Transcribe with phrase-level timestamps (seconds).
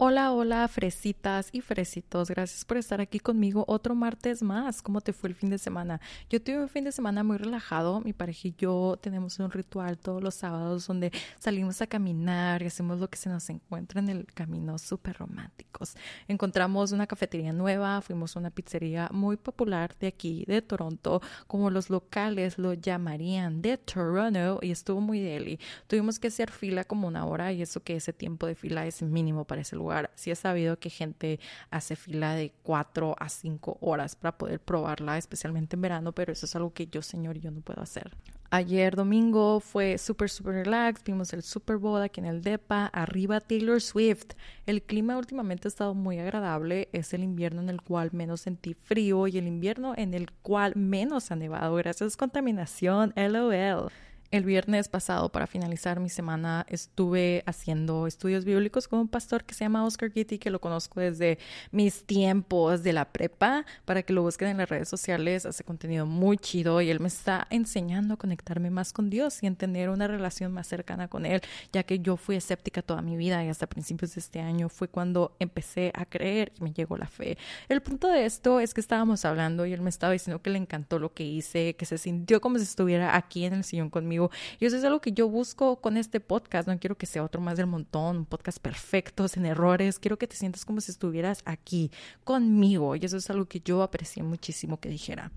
[0.00, 2.30] Hola, hola, fresitas y fresitos.
[2.30, 4.80] Gracias por estar aquí conmigo otro martes más.
[4.80, 6.00] ¿Cómo te fue el fin de semana?
[6.30, 8.00] Yo tuve un fin de semana muy relajado.
[8.00, 12.66] Mi pareja y yo tenemos un ritual todos los sábados donde salimos a caminar y
[12.66, 15.96] hacemos lo que se nos encuentra en el camino, súper románticos.
[16.28, 21.70] Encontramos una cafetería nueva, fuimos a una pizzería muy popular de aquí, de Toronto, como
[21.70, 25.58] los locales lo llamarían, de Toronto, y estuvo muy deli.
[25.88, 29.02] Tuvimos que hacer fila como una hora y eso que ese tiempo de fila es
[29.02, 31.40] mínimo para ese lugar si he sabido que gente
[31.70, 36.46] hace fila de cuatro a cinco horas para poder probarla, especialmente en verano, pero eso
[36.46, 38.16] es algo que yo, señor, yo no puedo hacer.
[38.50, 41.04] Ayer domingo fue súper, súper relax.
[41.04, 42.86] Vimos el Super Bowl aquí en el DEPA.
[42.86, 44.32] Arriba Taylor Swift.
[44.64, 46.88] El clima últimamente ha estado muy agradable.
[46.94, 50.72] Es el invierno en el cual menos sentí frío y el invierno en el cual
[50.76, 51.74] menos ha nevado.
[51.74, 53.12] Gracias contaminación.
[53.16, 53.92] LOL.
[54.30, 59.54] El viernes pasado, para finalizar mi semana, estuve haciendo estudios bíblicos con un pastor que
[59.54, 61.38] se llama Oscar Gitty, que lo conozco desde
[61.70, 65.46] mis tiempos de la prepa, para que lo busquen en las redes sociales.
[65.46, 69.46] Hace contenido muy chido y él me está enseñando a conectarme más con Dios y
[69.46, 71.40] a tener una relación más cercana con Él,
[71.72, 74.88] ya que yo fui escéptica toda mi vida y hasta principios de este año fue
[74.88, 77.38] cuando empecé a creer y me llegó la fe.
[77.70, 80.58] El punto de esto es que estábamos hablando y él me estaba diciendo que le
[80.58, 84.17] encantó lo que hice, que se sintió como si estuviera aquí en el sillón conmigo
[84.58, 86.68] y eso es algo que yo busco con este podcast.
[86.68, 89.98] No quiero que sea otro más del montón, un podcast perfecto, sin errores.
[89.98, 91.90] Quiero que te sientas como si estuvieras aquí
[92.24, 92.96] conmigo.
[92.96, 95.30] Y eso es algo que yo aprecié muchísimo que dijera.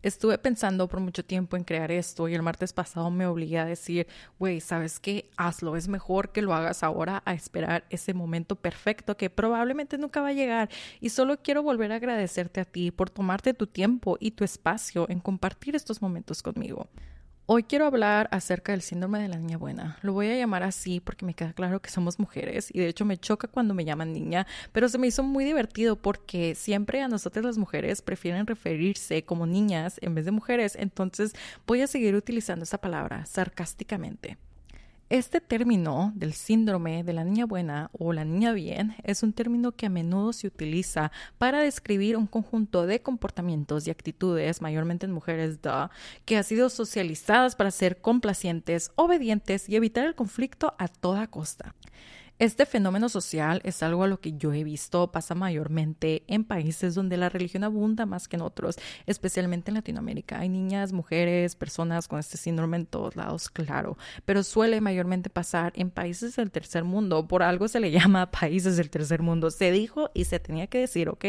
[0.00, 3.64] Estuve pensando por mucho tiempo en crear esto y el martes pasado me obligué a
[3.64, 4.06] decir,
[4.38, 5.28] güey, ¿sabes qué?
[5.36, 10.20] Hazlo, es mejor que lo hagas ahora a esperar ese momento perfecto que probablemente nunca
[10.20, 10.68] va a llegar.
[11.00, 15.10] Y solo quiero volver a agradecerte a ti por tomarte tu tiempo y tu espacio
[15.10, 16.88] en compartir estos momentos conmigo.
[17.50, 19.96] Hoy quiero hablar acerca del síndrome de la niña buena.
[20.02, 23.06] Lo voy a llamar así porque me queda claro que somos mujeres y de hecho
[23.06, 27.08] me choca cuando me llaman niña, pero se me hizo muy divertido porque siempre a
[27.08, 31.32] nosotras las mujeres prefieren referirse como niñas en vez de mujeres, entonces
[31.66, 34.36] voy a seguir utilizando esa palabra sarcásticamente.
[35.10, 39.72] Este término del síndrome de la niña buena o la niña bien es un término
[39.72, 45.12] que a menudo se utiliza para describir un conjunto de comportamientos y actitudes, mayormente en
[45.12, 45.60] mujeres,
[46.26, 51.74] que han sido socializadas para ser complacientes, obedientes y evitar el conflicto a toda costa.
[52.38, 56.94] Este fenómeno social es algo a lo que yo he visto pasa mayormente en países
[56.94, 58.76] donde la religión abunda más que en otros,
[59.06, 60.38] especialmente en Latinoamérica.
[60.38, 65.72] Hay niñas, mujeres, personas con este síndrome en todos lados, claro, pero suele mayormente pasar
[65.74, 67.26] en países del tercer mundo.
[67.26, 69.50] Por algo se le llama países del tercer mundo.
[69.50, 71.24] Se dijo y se tenía que decir, ¿ok?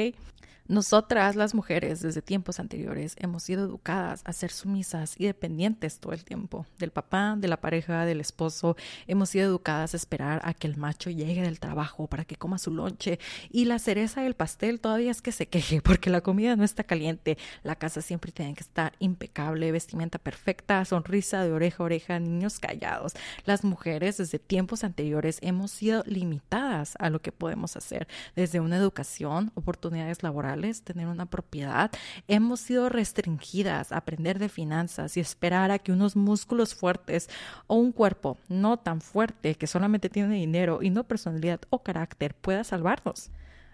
[0.70, 6.14] Nosotras, las mujeres, desde tiempos anteriores, hemos sido educadas a ser sumisas y dependientes todo
[6.14, 8.78] el tiempo, del papá, de la pareja, del esposo.
[9.08, 12.60] Hemos sido educadas a esperar a que el macho llegue del trabajo para que coma
[12.60, 13.18] su lonche.
[13.50, 16.84] Y la cereza del pastel todavía es que se queje porque la comida no está
[16.84, 17.40] caliente.
[17.64, 22.60] La casa siempre tiene que estar impecable, vestimenta perfecta, sonrisa de oreja a oreja, niños
[22.60, 23.14] callados.
[23.44, 28.78] Las mujeres, desde tiempos anteriores, hemos sido limitadas a lo que podemos hacer, desde una
[28.78, 31.92] educación, oportunidades laborales, tener una propiedad,
[32.28, 37.30] hemos sido restringidas a aprender de finanzas y esperar a que unos músculos fuertes
[37.68, 42.34] o un cuerpo no tan fuerte que solamente tiene dinero y no personalidad o carácter
[42.34, 43.32] pueda salvarnos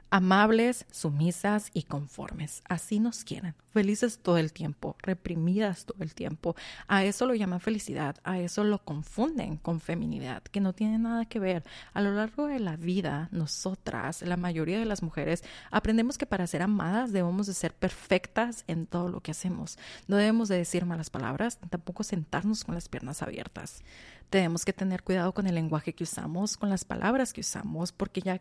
[0.10, 2.62] amables, sumisas y conformes.
[2.68, 6.56] Así nos quieren, felices todo el tiempo, reprimidas todo el tiempo.
[6.88, 11.26] A eso lo llaman felicidad, a eso lo confunden con feminidad, que no tiene nada
[11.26, 11.64] que ver.
[11.94, 16.48] A lo largo de la vida, nosotras, la mayoría de las mujeres, aprendemos que para
[16.48, 19.78] ser amadas debemos de ser perfectas en todo lo que hacemos.
[20.08, 23.84] No debemos de decir malas palabras, tampoco sentarnos con las piernas abiertas.
[24.30, 28.22] Tenemos que tener cuidado con el lenguaje que usamos, con las palabras que usamos, porque
[28.22, 28.40] ya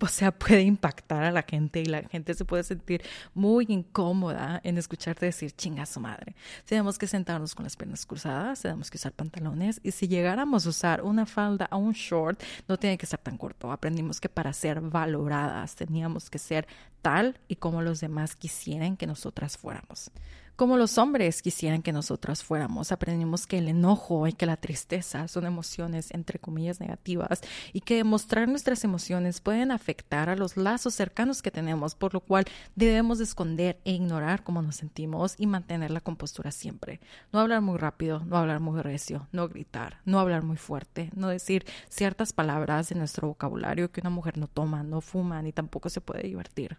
[0.00, 3.02] o sea, puede impactar a la gente y la gente se puede sentir
[3.32, 6.34] muy incómoda en escucharte decir chinga su madre.
[6.64, 10.68] Tenemos que sentarnos con las piernas cruzadas, tenemos que usar pantalones y si llegáramos a
[10.68, 13.70] usar una falda o un short, no tiene que ser tan corto.
[13.70, 16.66] Aprendimos que para ser valoradas teníamos que ser
[17.00, 20.10] tal y como los demás quisieran que nosotras fuéramos
[20.56, 22.92] como los hombres quisieran que nosotras fuéramos.
[22.92, 27.40] Aprendimos que el enojo y que la tristeza son emociones entre comillas negativas
[27.72, 32.20] y que demostrar nuestras emociones pueden afectar a los lazos cercanos que tenemos, por lo
[32.20, 32.44] cual
[32.76, 37.00] debemos esconder e ignorar cómo nos sentimos y mantener la compostura siempre.
[37.32, 41.28] No hablar muy rápido, no hablar muy recio, no gritar, no hablar muy fuerte, no
[41.28, 45.88] decir ciertas palabras de nuestro vocabulario que una mujer no toma, no fuma ni tampoco
[45.88, 46.78] se puede divertir.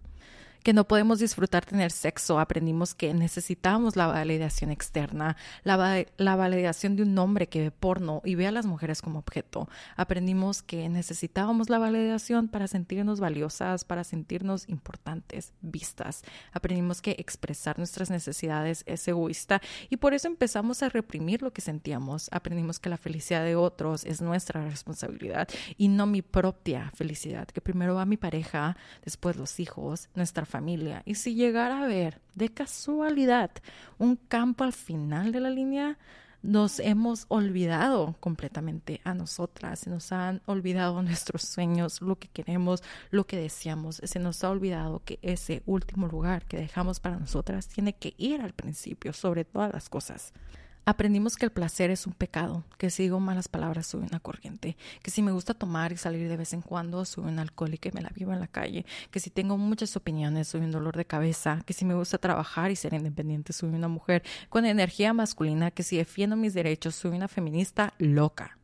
[0.66, 6.96] Que no podemos disfrutar tener sexo, aprendimos que necesitamos la validación externa, la, la, validación
[6.96, 9.70] de un hombre que ve porno y ve a las mujeres como objeto.
[9.96, 16.24] Aprendimos que necesitábamos la validación para sentirnos valiosas, para sentirnos importantes, vistas.
[16.52, 19.62] Aprendimos que expresar nuestras necesidades es egoísta
[19.92, 22.28] y por eso empezamos a reprimir lo que sentíamos.
[22.32, 25.48] Aprendimos que la felicidad de otros es nuestra responsabilidad
[25.78, 30.55] y no mi propia felicidad, que primero va mi pareja, después los hijos, nuestra familia
[31.06, 33.52] Y si llegara a ver de casualidad
[33.98, 35.98] un campo al final de la línea,
[36.46, 42.84] nos hemos olvidado completamente a nosotras, se nos han olvidado nuestros sueños, lo que queremos,
[43.10, 47.68] lo que deseamos, se nos ha olvidado que ese último lugar que dejamos para nosotras
[47.68, 50.34] tiene que ir al principio sobre todas las cosas.
[50.88, 54.78] Aprendimos que el placer es un pecado, que si digo malas palabras soy una corriente,
[55.02, 57.92] que si me gusta tomar y salir de vez en cuando soy un alcohólico y
[57.92, 61.06] me la vivo en la calle, que si tengo muchas opiniones soy un dolor de
[61.06, 65.72] cabeza, que si me gusta trabajar y ser independiente soy una mujer con energía masculina,
[65.72, 68.60] que si defiendo mis derechos soy una feminista loca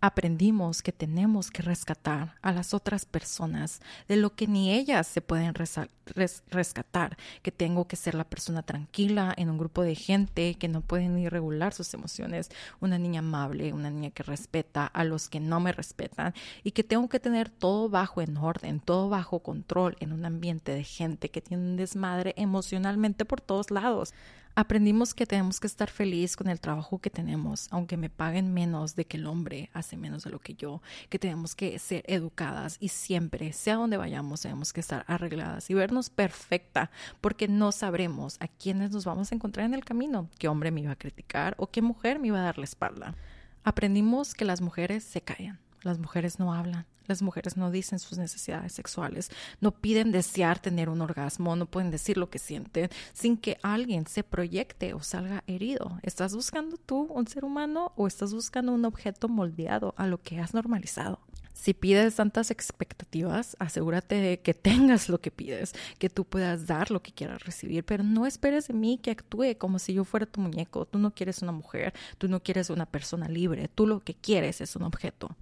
[0.00, 5.20] aprendimos que tenemos que rescatar a las otras personas de lo que ni ellas se
[5.20, 10.68] pueden rescatar, que tengo que ser la persona tranquila en un grupo de gente que
[10.68, 12.50] no pueden ni regular sus emociones,
[12.80, 16.84] una niña amable, una niña que respeta a los que no me respetan y que
[16.84, 21.30] tengo que tener todo bajo en orden, todo bajo control en un ambiente de gente
[21.30, 24.14] que tiene un desmadre emocionalmente por todos lados.
[24.60, 28.96] Aprendimos que tenemos que estar feliz con el trabajo que tenemos, aunque me paguen menos
[28.96, 32.76] de que el hombre hace menos de lo que yo, que tenemos que ser educadas
[32.80, 36.90] y siempre, sea donde vayamos, tenemos que estar arregladas y vernos perfecta,
[37.20, 40.80] porque no sabremos a quiénes nos vamos a encontrar en el camino, qué hombre me
[40.80, 43.14] iba a criticar o qué mujer me iba a dar la espalda.
[43.62, 48.18] Aprendimos que las mujeres se callan, las mujeres no hablan, las mujeres no dicen sus
[48.18, 53.36] necesidades sexuales, no piden desear tener un orgasmo, no pueden decir lo que sienten sin
[53.36, 55.98] que alguien se proyecte o salga herido.
[56.02, 60.38] ¿Estás buscando tú un ser humano o estás buscando un objeto moldeado a lo que
[60.38, 61.20] has normalizado?
[61.58, 66.92] Si pides tantas expectativas, asegúrate de que tengas lo que pides, que tú puedas dar
[66.92, 70.24] lo que quieras recibir, pero no esperes de mí que actúe como si yo fuera
[70.24, 70.86] tu muñeco.
[70.86, 74.60] Tú no quieres una mujer, tú no quieres una persona libre, tú lo que quieres
[74.60, 75.34] es un objeto.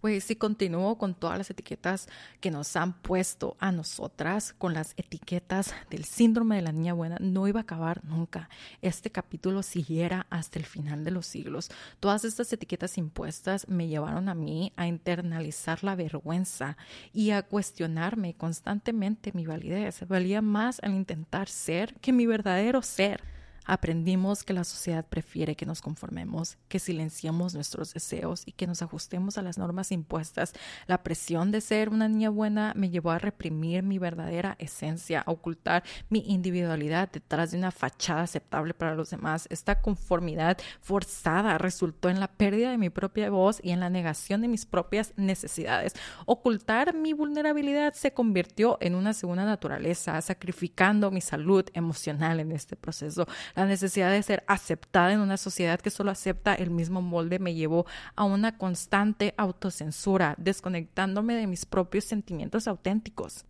[0.00, 2.08] Güey, si continúo con todas las etiquetas
[2.40, 7.16] que nos han puesto a nosotras, con las etiquetas del síndrome de la niña buena,
[7.18, 8.48] no iba a acabar nunca.
[8.80, 11.68] Este capítulo siguiera hasta el final de los siglos.
[11.98, 16.76] Todas estas etiquetas impuestas me llevaron a mí a internalizar la vergüenza
[17.12, 20.06] y a cuestionarme constantemente mi validez.
[20.06, 23.37] Valía más al intentar ser que mi verdadero ser.
[23.68, 28.80] Aprendimos que la sociedad prefiere que nos conformemos, que silenciemos nuestros deseos y que nos
[28.80, 30.54] ajustemos a las normas impuestas.
[30.86, 35.30] La presión de ser una niña buena me llevó a reprimir mi verdadera esencia, a
[35.30, 39.46] ocultar mi individualidad detrás de una fachada aceptable para los demás.
[39.50, 44.40] Esta conformidad forzada resultó en la pérdida de mi propia voz y en la negación
[44.40, 45.92] de mis propias necesidades.
[46.24, 52.74] Ocultar mi vulnerabilidad se convirtió en una segunda naturaleza, sacrificando mi salud emocional en este
[52.74, 53.26] proceso.
[53.58, 57.56] La necesidad de ser aceptada en una sociedad que solo acepta el mismo molde me
[57.56, 63.47] llevó a una constante autocensura, desconectándome de mis propios sentimientos auténticos.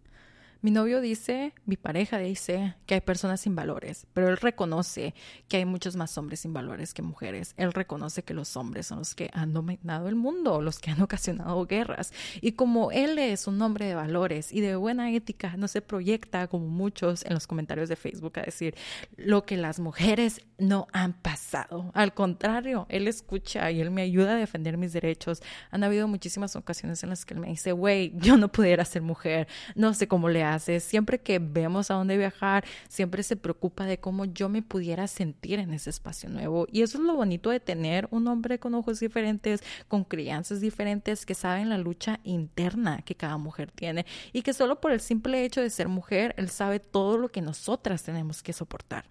[0.61, 5.15] Mi novio dice, mi pareja dice que hay personas sin valores, pero él reconoce
[5.47, 7.55] que hay muchos más hombres sin valores que mujeres.
[7.57, 11.01] Él reconoce que los hombres son los que han dominado el mundo, los que han
[11.03, 12.13] ocasionado guerras.
[12.41, 16.49] Y como él es un hombre de valores y de buena ética, no se proyecta
[16.49, 18.75] como muchos en los comentarios de Facebook a decir
[19.17, 21.93] lo que las mujeres no han pasado.
[21.95, 25.41] Al contrario, él escucha y él me ayuda a defender mis derechos.
[25.71, 29.03] Han habido muchísimas ocasiones en las que él me dice, güey, yo no pudiera ser
[29.03, 29.47] mujer,
[29.77, 30.48] no sé cómo le
[30.81, 35.59] siempre que vemos a dónde viajar, siempre se preocupa de cómo yo me pudiera sentir
[35.59, 36.67] en ese espacio nuevo.
[36.71, 41.27] Y eso es lo bonito de tener un hombre con ojos diferentes, con crianzas diferentes,
[41.27, 45.45] que saben la lucha interna que cada mujer tiene y que solo por el simple
[45.45, 49.05] hecho de ser mujer, él sabe todo lo que nosotras tenemos que soportar.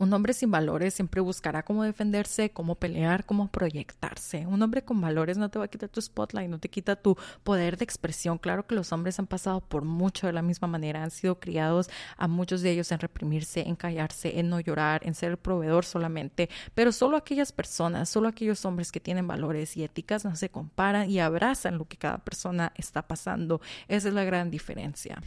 [0.00, 4.46] Un hombre sin valores siempre buscará cómo defenderse, cómo pelear, cómo proyectarse.
[4.46, 7.18] Un hombre con valores no te va a quitar tu spotlight, no te quita tu
[7.44, 8.38] poder de expresión.
[8.38, 11.90] Claro que los hombres han pasado por mucho de la misma manera, han sido criados
[12.16, 15.84] a muchos de ellos en reprimirse, en callarse, en no llorar, en ser el proveedor
[15.84, 20.48] solamente, pero solo aquellas personas, solo aquellos hombres que tienen valores y éticas no se
[20.48, 23.60] comparan y abrazan lo que cada persona está pasando.
[23.86, 25.20] Esa es la gran diferencia.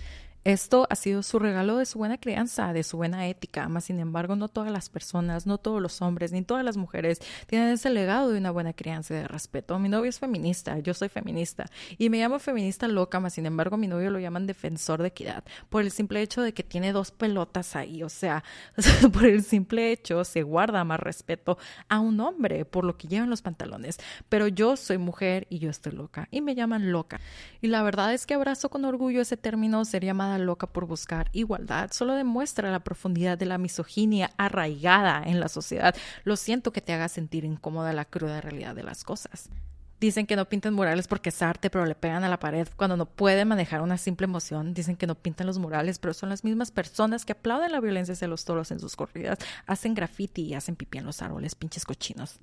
[0.44, 4.00] Esto ha sido su regalo de su buena crianza, de su buena ética, mas sin
[4.00, 7.90] embargo no todas las personas, no todos los hombres, ni todas las mujeres tienen ese
[7.90, 9.80] legado de una buena crianza y de respeto.
[9.80, 11.66] Mi novio es feminista, yo soy feminista
[11.98, 15.46] y me llamo feminista loca, mas sin embargo mi novio lo llaman defensor de equidad
[15.70, 18.44] por el simple hecho de que tiene dos pelotas ahí, o sea,
[19.14, 21.58] por el simple hecho se guarda más respeto
[21.88, 23.98] a un hombre por lo que llevan los pantalones,
[24.28, 27.22] pero yo soy mujer y yo estoy loca y me llaman loca.
[27.62, 31.30] Y la verdad es que abrazo con orgullo ese término ser llamada loca por buscar
[31.34, 35.96] igualdad solo demuestra la profundidad de la misoginia arraigada en la sociedad.
[36.24, 39.50] Lo siento que te haga sentir incómoda la cruda realidad de las cosas.
[40.00, 42.98] Dicen que no pintan murales porque es arte, pero le pegan a la pared cuando
[42.98, 44.74] no pueden manejar una simple emoción.
[44.74, 48.12] Dicen que no pintan los murales, pero son las mismas personas que aplauden la violencia
[48.12, 51.86] hacia los toros en sus corridas, hacen graffiti y hacen pipí en los árboles, pinches
[51.86, 52.38] cochinos.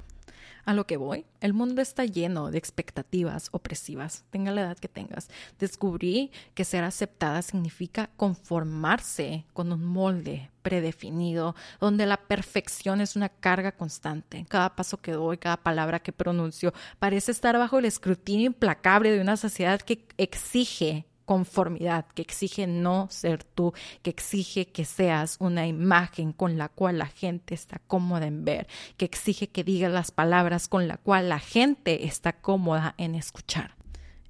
[0.64, 4.88] A lo que voy, el mundo está lleno de expectativas opresivas, tenga la edad que
[4.88, 5.28] tengas.
[5.58, 13.28] Descubrí que ser aceptada significa conformarse con un molde predefinido, donde la perfección es una
[13.28, 14.44] carga constante.
[14.48, 19.20] Cada paso que doy, cada palabra que pronuncio, parece estar bajo el escrutinio implacable de
[19.20, 23.72] una sociedad que exige conformidad, que exige no ser tú,
[24.02, 28.66] que exige que seas una imagen con la cual la gente está cómoda en ver,
[28.96, 33.76] que exige que digas las palabras con la cual la gente está cómoda en escuchar.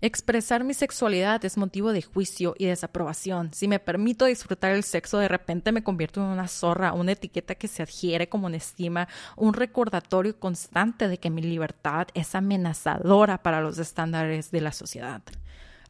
[0.03, 3.55] Expresar mi sexualidad es motivo de juicio y desaprobación.
[3.55, 7.55] Si me permito disfrutar el sexo, de repente me convierto en una zorra, una etiqueta
[7.55, 13.43] que se adhiere como una estima, un recordatorio constante de que mi libertad es amenazadora
[13.43, 15.23] para los estándares de la sociedad.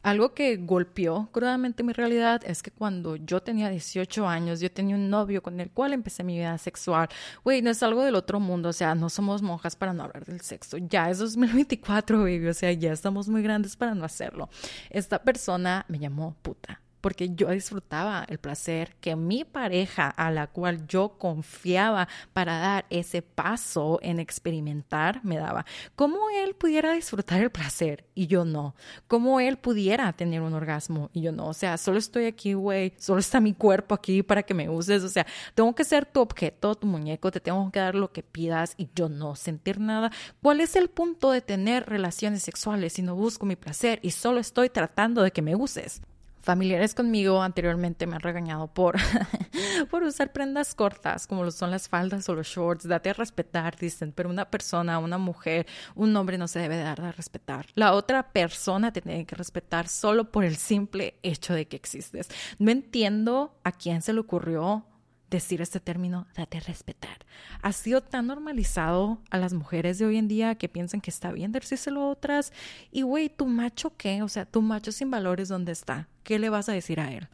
[0.03, 4.95] Algo que golpeó crudamente mi realidad es que cuando yo tenía 18 años, yo tenía
[4.95, 7.07] un novio con el cual empecé mi vida sexual.
[7.43, 10.25] Güey, no es algo del otro mundo, o sea, no somos monjas para no hablar
[10.25, 10.77] del sexo.
[10.77, 14.49] Ya es 2024, baby, o sea, ya estamos muy grandes para no hacerlo.
[14.89, 20.47] Esta persona me llamó puta porque yo disfrutaba el placer que mi pareja a la
[20.47, 25.65] cual yo confiaba para dar ese paso en experimentar me daba.
[25.95, 28.75] ¿Cómo él pudiera disfrutar el placer y yo no?
[29.07, 31.47] ¿Cómo él pudiera tener un orgasmo y yo no?
[31.47, 35.03] O sea, solo estoy aquí, güey, solo está mi cuerpo aquí para que me uses.
[35.03, 38.23] O sea, tengo que ser tu objeto, tu muñeco, te tengo que dar lo que
[38.23, 40.11] pidas y yo no sentir nada.
[40.41, 44.39] ¿Cuál es el punto de tener relaciones sexuales si no busco mi placer y solo
[44.39, 46.01] estoy tratando de que me uses?
[46.41, 48.97] Familiares conmigo anteriormente me han regañado por,
[49.91, 52.87] por usar prendas cortas, como lo son las faldas o los shorts.
[52.87, 57.01] Date a respetar, dicen, pero una persona, una mujer, un hombre no se debe dar
[57.01, 57.67] a respetar.
[57.75, 62.29] La otra persona te tiene que respetar solo por el simple hecho de que existes.
[62.57, 64.85] No entiendo a quién se le ocurrió
[65.31, 67.25] decir este término, date respetar.
[67.63, 71.31] Ha sido tan normalizado a las mujeres de hoy en día que piensan que está
[71.31, 72.53] bien decírselo a otras.
[72.91, 74.21] Y güey, tu macho qué?
[74.21, 76.07] O sea, tu macho sin valores, ¿dónde está?
[76.23, 77.27] ¿Qué le vas a decir a él?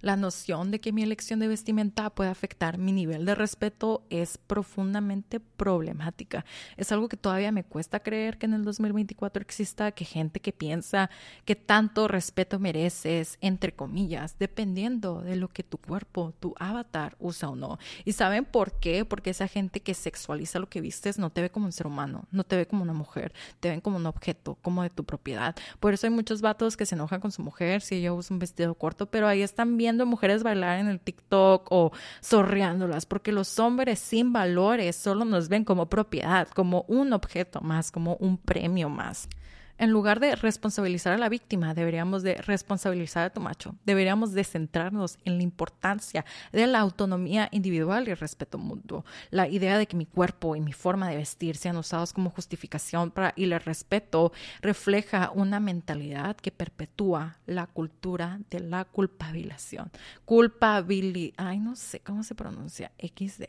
[0.00, 4.38] La noción de que mi elección de vestimenta puede afectar mi nivel de respeto es
[4.38, 6.44] profundamente problemática.
[6.76, 10.52] Es algo que todavía me cuesta creer que en el 2024 exista que gente que
[10.52, 11.10] piensa
[11.44, 17.48] que tanto respeto mereces, entre comillas, dependiendo de lo que tu cuerpo, tu avatar usa
[17.48, 17.78] o no.
[18.04, 19.04] ¿Y saben por qué?
[19.04, 22.26] Porque esa gente que sexualiza lo que vistes no te ve como un ser humano,
[22.30, 25.56] no te ve como una mujer, te ven como un objeto, como de tu propiedad.
[25.80, 28.38] Por eso hay muchos vatos que se enojan con su mujer si ella usa un
[28.38, 33.32] vestido corto, pero ahí están bien viendo mujeres bailar en el TikTok o sorreándolas, porque
[33.32, 38.36] los hombres sin valores solo nos ven como propiedad, como un objeto más, como un
[38.36, 39.30] premio más.
[39.78, 43.76] En lugar de responsabilizar a la víctima, deberíamos de responsabilizar a tu macho.
[43.86, 49.04] Deberíamos de centrarnos en la importancia de la autonomía individual y el respeto mutuo.
[49.30, 53.12] La idea de que mi cuerpo y mi forma de vestir sean usados como justificación
[53.12, 54.32] para y el respeto
[54.62, 59.92] refleja una mentalidad que perpetúa la cultura de la culpabilización.
[60.24, 63.44] Culpabilidad, ay no sé cómo se pronuncia, XD.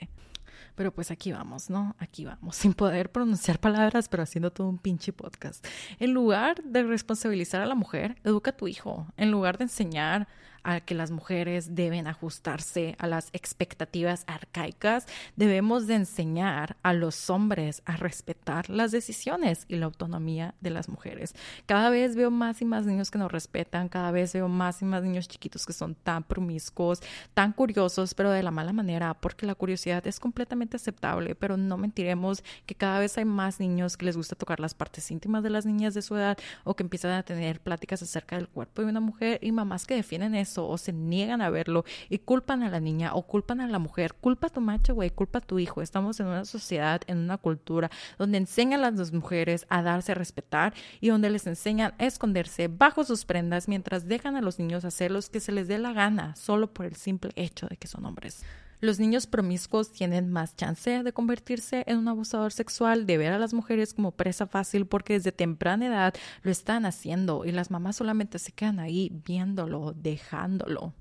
[0.79, 1.93] Pero pues aquí vamos, ¿no?
[1.99, 5.67] Aquí vamos, sin poder pronunciar palabras, pero haciendo todo un pinche podcast.
[5.99, 9.05] En lugar de responsabilizar a la mujer, educa a tu hijo.
[9.17, 10.29] En lugar de enseñar
[10.63, 17.29] a que las mujeres deben ajustarse a las expectativas arcaicas, debemos de enseñar a los
[17.29, 21.35] hombres a respetar las decisiones y la autonomía de las mujeres.
[21.65, 24.85] Cada vez veo más y más niños que nos respetan, cada vez veo más y
[24.85, 27.01] más niños chiquitos que son tan promiscuos,
[27.33, 31.77] tan curiosos, pero de la mala manera, porque la curiosidad es completamente aceptable, pero no
[31.77, 35.49] mentiremos que cada vez hay más niños que les gusta tocar las partes íntimas de
[35.49, 38.89] las niñas de su edad o que empiezan a tener pláticas acerca del cuerpo de
[38.89, 42.69] una mujer y mamás que defienden eso o se niegan a verlo y culpan a
[42.69, 45.59] la niña o culpan a la mujer, culpa a tu macho, güey, culpa a tu
[45.59, 45.81] hijo.
[45.81, 50.15] Estamos en una sociedad, en una cultura donde enseñan a las mujeres a darse a
[50.15, 54.85] respetar y donde les enseñan a esconderse bajo sus prendas mientras dejan a los niños
[54.85, 57.87] hacer lo que se les dé la gana solo por el simple hecho de que
[57.87, 58.43] son hombres.
[58.81, 63.39] Los niños promiscuos tienen más chance de convertirse en un abusador sexual, de ver a
[63.39, 67.97] las mujeres como presa fácil porque desde temprana edad lo están haciendo y las mamás
[67.97, 70.93] solamente se quedan ahí viéndolo, dejándolo.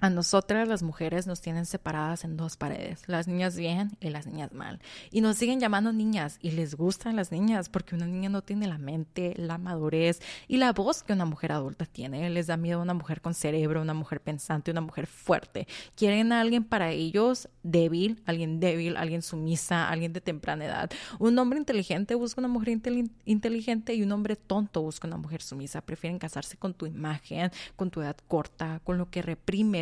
[0.00, 4.28] A nosotras las mujeres nos tienen separadas en dos paredes, las niñas bien y las
[4.28, 4.78] niñas mal.
[5.10, 8.68] Y nos siguen llamando niñas y les gustan las niñas porque una niña no tiene
[8.68, 12.30] la mente, la madurez y la voz que una mujer adulta tiene.
[12.30, 15.66] Les da miedo una mujer con cerebro, una mujer pensante, una mujer fuerte.
[15.96, 20.90] Quieren a alguien para ellos débil, alguien débil, alguien sumisa, alguien de temprana edad.
[21.18, 22.80] Un hombre inteligente busca una mujer
[23.24, 25.80] inteligente y un hombre tonto busca una mujer sumisa.
[25.80, 29.22] Prefieren casarse con tu imagen, con tu edad corta, con lo que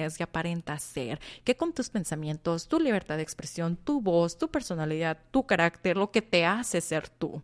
[0.07, 4.49] reprime que aparenta ser, que con tus pensamientos, tu libertad de expresión, tu voz, tu
[4.49, 7.43] personalidad, tu carácter, lo que te hace ser tú.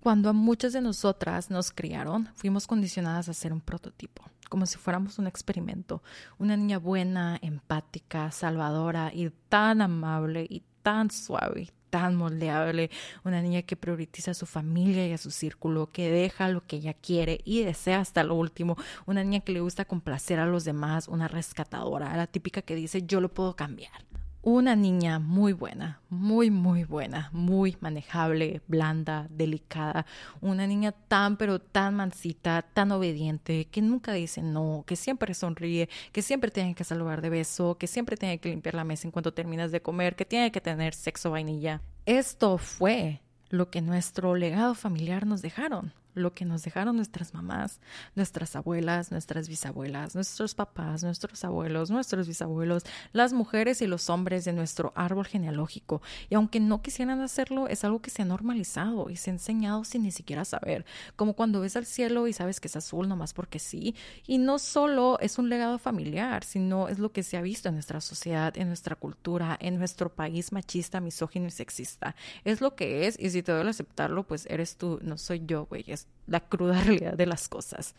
[0.00, 4.78] Cuando a muchas de nosotras nos criaron, fuimos condicionadas a ser un prototipo, como si
[4.78, 6.02] fuéramos un experimento,
[6.38, 12.90] una niña buena, empática, salvadora y tan amable y tan suave, tan moldeable,
[13.24, 16.76] una niña que prioriza a su familia y a su círculo, que deja lo que
[16.76, 18.76] ella quiere y desea hasta lo último,
[19.06, 23.02] una niña que le gusta complacer a los demás, una rescatadora, la típica que dice
[23.06, 24.08] yo lo puedo cambiar
[24.42, 30.06] una niña muy buena, muy, muy buena, muy manejable, blanda, delicada,
[30.40, 35.88] una niña tan, pero tan mansita, tan obediente, que nunca dice no, que siempre sonríe,
[36.12, 39.12] que siempre tiene que saludar de beso, que siempre tiene que limpiar la mesa en
[39.12, 41.82] cuanto terminas de comer, que tiene que tener sexo vainilla.
[42.06, 47.80] Esto fue lo que nuestro legado familiar nos dejaron lo que nos dejaron nuestras mamás,
[48.14, 54.44] nuestras abuelas, nuestras bisabuelas, nuestros papás, nuestros abuelos, nuestros bisabuelos, las mujeres y los hombres
[54.44, 56.02] de nuestro árbol genealógico.
[56.28, 59.84] Y aunque no quisieran hacerlo, es algo que se ha normalizado y se ha enseñado
[59.84, 60.84] sin ni siquiera saber.
[61.16, 63.94] Como cuando ves al cielo y sabes que es azul nomás porque sí.
[64.26, 67.74] Y no solo es un legado familiar, sino es lo que se ha visto en
[67.74, 72.14] nuestra sociedad, en nuestra cultura, en nuestro país machista, misógino y sexista.
[72.44, 75.66] Es lo que es y si te duele aceptarlo, pues eres tú, no soy yo,
[75.66, 75.84] güey,
[76.26, 77.94] la cruda realidad de las cosas.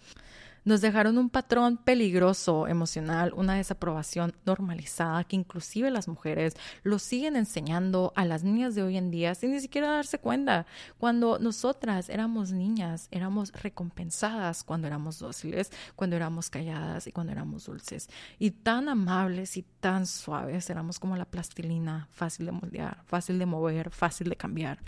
[0.66, 7.36] Nos dejaron un patrón peligroso emocional, una desaprobación normalizada que inclusive las mujeres lo siguen
[7.36, 10.66] enseñando a las niñas de hoy en día sin ni siquiera darse cuenta.
[10.98, 17.66] Cuando nosotras éramos niñas, éramos recompensadas cuando éramos dóciles, cuando éramos calladas y cuando éramos
[17.66, 18.10] dulces.
[18.38, 23.46] Y tan amables y tan suaves, éramos como la plastilina, fácil de moldear, fácil de
[23.46, 24.80] mover, fácil de cambiar.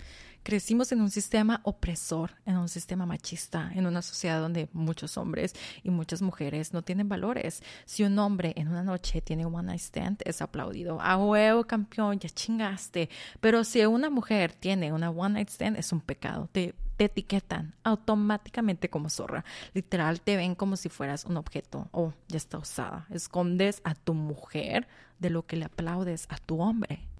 [0.42, 5.54] Crecimos en un sistema opresor, en un sistema machista, en una sociedad donde muchos hombres
[5.84, 7.62] y muchas mujeres no tienen valores.
[7.84, 11.00] Si un hombre en una noche tiene un one night stand, es aplaudido.
[11.00, 13.08] A huevo, campeón, ya chingaste.
[13.40, 16.48] Pero si una mujer tiene una one night stand, es un pecado.
[16.50, 19.44] Te, te etiquetan automáticamente como zorra.
[19.74, 21.88] Literal, te ven como si fueras un objeto.
[21.92, 23.06] Oh, ya está usada.
[23.10, 24.88] Escondes a tu mujer
[25.20, 27.11] de lo que le aplaudes a tu hombre.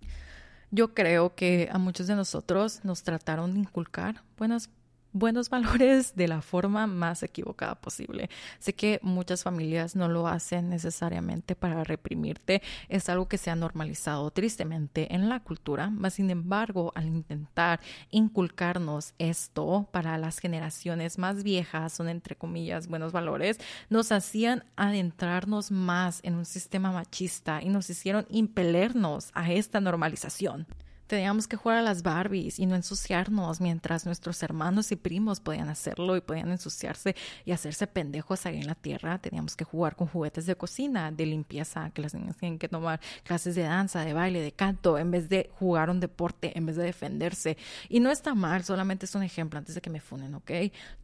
[0.74, 4.70] Yo creo que a muchos de nosotros nos trataron de inculcar buenas
[5.12, 8.30] buenos valores de la forma más equivocada posible.
[8.58, 13.56] Sé que muchas familias no lo hacen necesariamente para reprimirte, es algo que se ha
[13.56, 21.18] normalizado tristemente en la cultura, mas sin embargo, al intentar inculcarnos esto para las generaciones
[21.18, 27.62] más viejas, son entre comillas buenos valores, nos hacían adentrarnos más en un sistema machista
[27.62, 30.66] y nos hicieron impelernos a esta normalización.
[31.12, 35.68] Teníamos que jugar a las Barbies y no ensuciarnos mientras nuestros hermanos y primos podían
[35.68, 39.18] hacerlo y podían ensuciarse y hacerse pendejos ahí en la tierra.
[39.18, 42.98] Teníamos que jugar con juguetes de cocina, de limpieza, que las niñas tienen que tomar
[43.24, 46.76] clases de danza, de baile, de canto, en vez de jugar un deporte, en vez
[46.76, 47.58] de defenderse.
[47.90, 50.50] Y no está mal, solamente es un ejemplo antes de que me funen, ¿ok?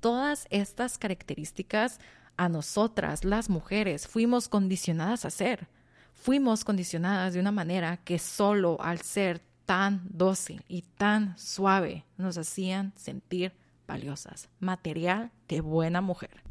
[0.00, 2.00] Todas estas características
[2.38, 5.68] a nosotras, las mujeres, fuimos condicionadas a hacer.
[6.14, 12.38] Fuimos condicionadas de una manera que solo al ser tan dócil y tan suave nos
[12.38, 13.52] hacían sentir
[13.86, 16.47] valiosas, material de buena mujer.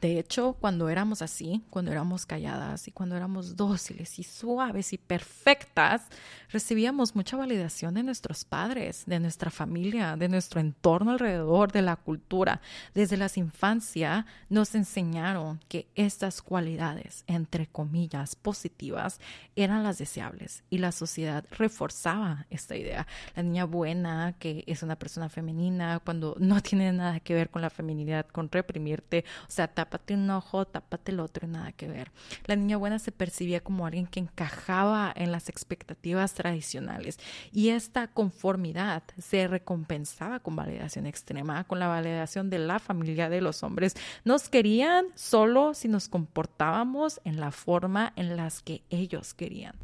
[0.00, 4.98] De hecho, cuando éramos así, cuando éramos calladas y cuando éramos dóciles y suaves y
[4.98, 6.06] perfectas,
[6.50, 11.96] recibíamos mucha validación de nuestros padres, de nuestra familia, de nuestro entorno alrededor, de la
[11.96, 12.62] cultura.
[12.94, 19.20] Desde la infancia nos enseñaron que estas cualidades, entre comillas, positivas,
[19.54, 23.06] eran las deseables y la sociedad reforzaba esta idea.
[23.36, 27.60] La niña buena, que es una persona femenina, cuando no tiene nada que ver con
[27.60, 31.88] la feminidad, con reprimirte, o sea, tápate un ojo, tápate el otro y nada que
[31.88, 32.12] ver.
[32.46, 37.18] La niña buena se percibía como alguien que encajaba en las expectativas tradicionales
[37.52, 43.40] y esta conformidad se recompensaba con validación extrema, con la validación de la familia de
[43.40, 43.96] los hombres.
[44.24, 49.74] Nos querían solo si nos comportábamos en la forma en las que ellos querían.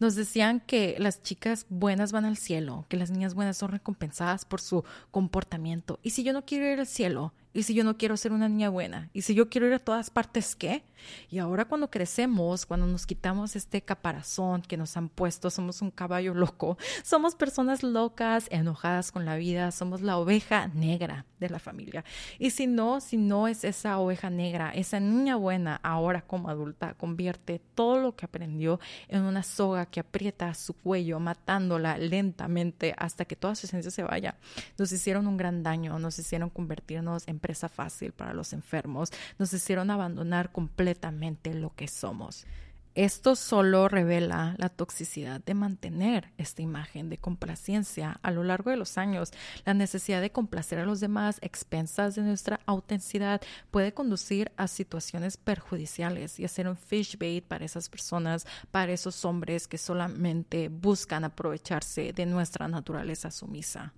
[0.00, 4.44] Nos decían que las chicas buenas van al cielo, que las niñas buenas son recompensadas
[4.44, 6.00] por su comportamiento.
[6.02, 8.48] Y si yo no quiero ir al cielo, y si yo no quiero ser una
[8.48, 10.84] niña buena, y si yo quiero ir a todas partes, ¿qué?
[11.30, 15.90] Y ahora cuando crecemos, cuando nos quitamos este caparazón que nos han puesto, somos un
[15.90, 21.58] caballo loco, somos personas locas, enojadas con la vida, somos la oveja negra de la
[21.58, 22.04] familia.
[22.38, 26.94] Y si no, si no es esa oveja negra, esa niña buena, ahora como adulta,
[26.94, 33.24] convierte todo lo que aprendió en una soga que aprieta su cuello, matándola lentamente hasta
[33.24, 34.36] que toda su esencia se vaya.
[34.78, 39.90] Nos hicieron un gran daño, nos hicieron convertirnos en fácil para los enfermos, nos hicieron
[39.90, 42.46] abandonar completamente lo que somos.
[42.94, 48.76] Esto solo revela la toxicidad de mantener esta imagen de complacencia a lo largo de
[48.76, 49.32] los años.
[49.64, 55.36] La necesidad de complacer a los demás, expensas de nuestra autenticidad, puede conducir a situaciones
[55.36, 61.24] perjudiciales y hacer un fish bait para esas personas, para esos hombres que solamente buscan
[61.24, 63.92] aprovecharse de nuestra naturaleza sumisa.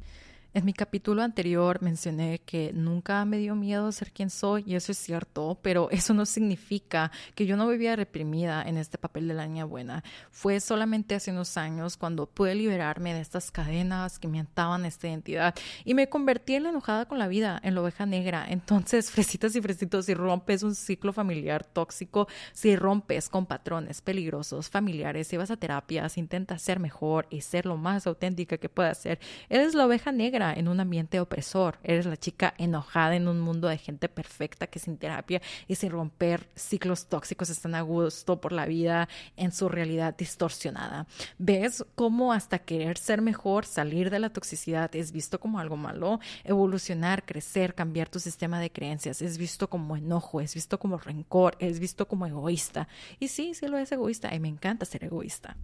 [0.57, 4.93] En mi capítulo anterior mencioné que nunca me dio miedo ser quien soy y eso
[4.93, 9.35] es cierto, pero eso no significa que yo no vivía reprimida en este papel de
[9.35, 10.03] la niña buena.
[10.31, 15.09] Fue solamente hace unos años cuando pude liberarme de estas cadenas que me ataban esta
[15.09, 18.47] identidad y me convertí en la enojada con la vida, en la oveja negra.
[18.49, 24.71] Entonces, fresitas y fresitos, si rompes un ciclo familiar tóxico, si rompes con patrones peligrosos
[24.71, 28.97] familiares, si vas a terapias, intenta ser mejor y ser lo más auténtica que puedas
[28.97, 31.79] ser, eres la oveja negra en un ambiente opresor.
[31.83, 35.91] Eres la chica enojada en un mundo de gente perfecta que sin terapia y sin
[35.91, 41.07] romper ciclos tóxicos están a gusto por la vida en su realidad distorsionada.
[41.39, 46.21] ¿Ves cómo hasta querer ser mejor, salir de la toxicidad es visto como algo malo?
[46.45, 51.57] Evolucionar, crecer, cambiar tu sistema de creencias es visto como enojo, es visto como rencor,
[51.59, 52.89] es visto como egoísta.
[53.19, 55.57] Y sí, sí lo es egoísta y me encanta ser egoísta.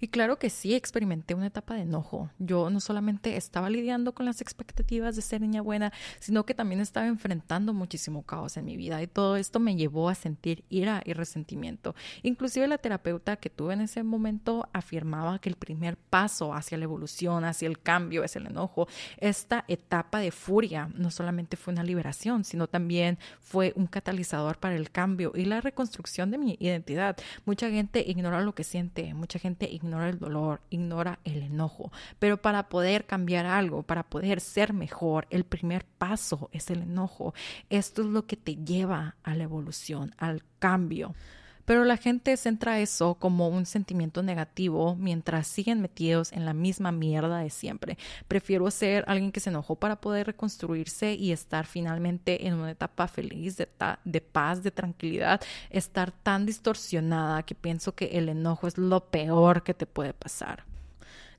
[0.00, 2.30] Y claro que sí, experimenté una etapa de enojo.
[2.38, 6.80] Yo no solamente estaba lidiando con las expectativas de ser niña buena, sino que también
[6.80, 11.02] estaba enfrentando muchísimo caos en mi vida y todo esto me llevó a sentir ira
[11.04, 11.94] y resentimiento.
[12.22, 16.84] Inclusive la terapeuta que tuve en ese momento afirmaba que el primer paso hacia la
[16.84, 18.88] evolución, hacia el cambio, es el enojo.
[19.18, 24.76] Esta etapa de furia no solamente fue una liberación, sino también fue un catalizador para
[24.76, 27.16] el cambio y la reconstrucción de mi identidad.
[27.44, 32.40] Mucha gente ignora lo que siente, mucha gente ignora el dolor, ignora el enojo, pero
[32.40, 37.34] para poder cambiar algo, para poder ser mejor, el primer paso es el enojo.
[37.68, 41.16] Esto es lo que te lleva a la evolución, al cambio.
[41.64, 46.92] Pero la gente centra eso como un sentimiento negativo mientras siguen metidos en la misma
[46.92, 47.98] mierda de siempre.
[48.28, 53.08] Prefiero ser alguien que se enojó para poder reconstruirse y estar finalmente en una etapa
[53.08, 53.68] feliz, de,
[54.04, 59.64] de paz, de tranquilidad, estar tan distorsionada que pienso que el enojo es lo peor
[59.64, 60.72] que te puede pasar.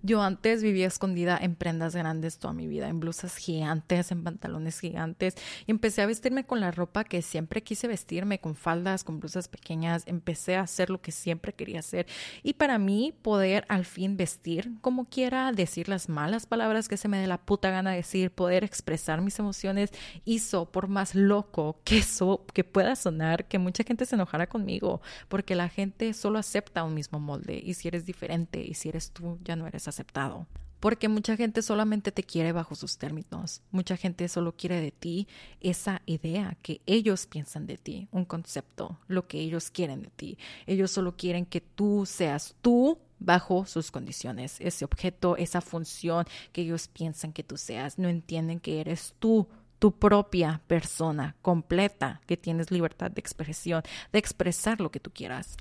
[0.06, 4.80] Yo antes vivía escondida en prendas grandes toda mi vida, en blusas gigantes, en pantalones
[4.80, 5.34] gigantes,
[5.65, 9.48] y empecé a vestirme con la ropa que siempre quise vestirme, con faldas, con blusas
[9.48, 12.06] pequeñas, empecé a hacer lo que siempre quería hacer.
[12.44, 17.08] Y para mí, poder al fin vestir como quiera, decir las malas palabras que se
[17.08, 19.89] me dé la puta gana decir, poder expresar mis emociones,
[20.24, 25.02] hizo, por más loco que eso que pueda sonar, que mucha gente se enojara conmigo,
[25.30, 29.10] porque la gente solo acepta un mismo molde, y si eres diferente, y si eres
[29.10, 30.47] tú, ya no eres así aceptado.
[30.79, 33.62] Porque mucha gente solamente te quiere bajo sus términos.
[33.71, 35.27] Mucha gente solo quiere de ti
[35.62, 40.38] esa idea que ellos piensan de ti, un concepto, lo que ellos quieren de ti.
[40.67, 46.62] Ellos solo quieren que tú seas tú bajo sus condiciones, ese objeto, esa función que
[46.62, 47.97] ellos piensan que tú seas.
[47.97, 49.47] No entienden que eres tú
[49.79, 55.58] tu propia persona completa, que tienes libertad de expresión, de expresar lo que tú quieras.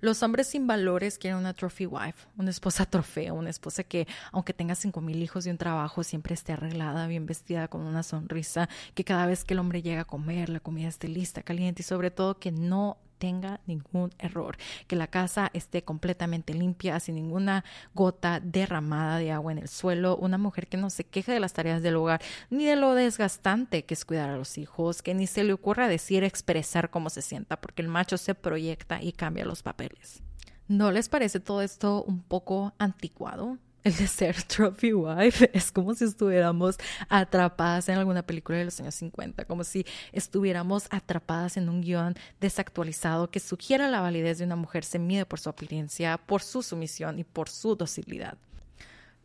[0.00, 4.52] Los hombres sin valores quieren una trophy wife, una esposa trofeo, una esposa que, aunque
[4.52, 8.68] tenga cinco mil hijos y un trabajo, siempre esté arreglada, bien vestida, con una sonrisa,
[8.94, 11.84] que cada vez que el hombre llega a comer, la comida esté lista, caliente y
[11.84, 17.64] sobre todo que no tenga ningún error, que la casa esté completamente limpia, sin ninguna
[17.94, 21.52] gota derramada de agua en el suelo, una mujer que no se queje de las
[21.52, 25.26] tareas del hogar, ni de lo desgastante que es cuidar a los hijos, que ni
[25.26, 29.44] se le ocurra decir, expresar cómo se sienta, porque el macho se proyecta y cambia
[29.44, 30.22] los papeles.
[30.68, 33.58] ¿No les parece todo esto un poco anticuado?
[33.86, 36.76] El de ser trophy wife es como si estuviéramos
[37.08, 42.16] atrapadas en alguna película de los años 50, como si estuviéramos atrapadas en un guion
[42.40, 46.64] desactualizado que sugiera la validez de una mujer se mide por su apariencia, por su
[46.64, 48.36] sumisión y por su docilidad.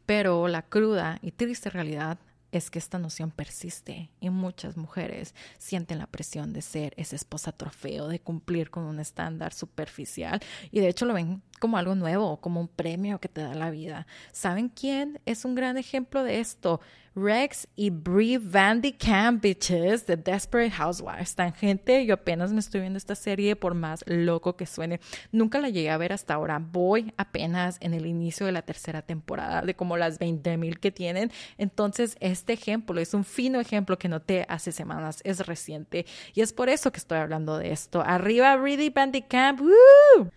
[0.06, 2.19] Pero la cruda y triste realidad
[2.52, 7.52] es que esta noción persiste y muchas mujeres sienten la presión de ser esa esposa
[7.52, 12.41] trofeo, de cumplir con un estándar superficial y de hecho lo ven como algo nuevo,
[12.41, 14.08] como un premio que te da la vida.
[14.34, 16.82] ¿Saben quién es un gran ejemplo de esto?
[17.15, 21.36] Rex y Brie Van de Camp, bitches, de Desperate Housewives.
[21.36, 25.00] Tan gente, yo apenas me estoy viendo esta serie por más loco que suene.
[25.32, 26.60] Nunca la llegué a ver hasta ahora.
[26.60, 30.91] Voy apenas en el inicio de la tercera temporada, de como las 20 mil que
[30.91, 31.32] tienen.
[31.60, 35.19] Entonces, este ejemplo es un fino ejemplo que noté hace semanas.
[35.24, 36.08] Es reciente.
[36.34, 38.02] Y es por eso que estoy hablando de esto.
[38.02, 39.62] Arriba, Brie Van de Camp.
[39.62, 40.32] ¡Woo!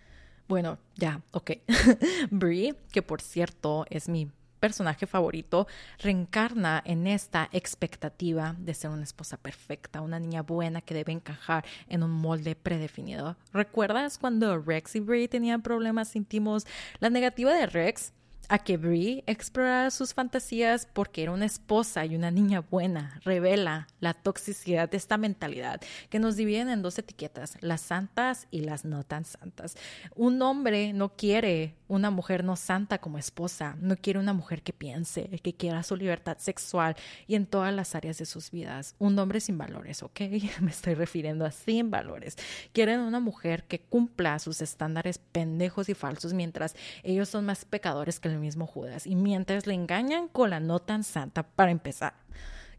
[0.47, 1.51] Bueno, ya, ok.
[2.29, 4.29] Brie, que por cierto es mi
[4.59, 5.67] personaje favorito,
[5.99, 11.65] reencarna en esta expectativa de ser una esposa perfecta, una niña buena que debe encajar
[11.87, 13.35] en un molde predefinido.
[13.53, 16.65] ¿Recuerdas cuando Rex y Brie tenían problemas íntimos?
[16.99, 18.11] La negativa de Rex
[18.49, 23.87] a que Brie explorara sus fantasías porque era una esposa y una niña buena, revela
[23.99, 28.85] la toxicidad de esta mentalidad que nos dividen en dos etiquetas, las santas y las
[28.85, 29.75] no tan santas.
[30.15, 34.73] Un hombre no quiere una mujer no santa como esposa, no quiere una mujer que
[34.73, 36.95] piense, que quiera su libertad sexual
[37.27, 38.95] y en todas las áreas de sus vidas.
[38.99, 40.19] Un hombre sin valores, ¿ok?
[40.61, 42.37] Me estoy refiriendo a sin valores.
[42.73, 48.19] Quieren una mujer que cumpla sus estándares pendejos y falsos mientras ellos son más pecadores
[48.19, 52.13] que el mismo Judas y mientras le engañan con la no tan santa para empezar.